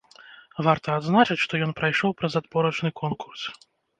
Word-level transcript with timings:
Варта 0.67 0.95
адзначыць, 1.01 1.37
што 1.43 1.53
ён 1.67 1.75
прайшоў 1.81 2.15
праз 2.21 2.39
адборачны 2.41 2.89
конкурс. 3.03 3.41